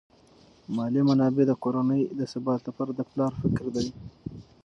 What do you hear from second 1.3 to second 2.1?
د کورنۍ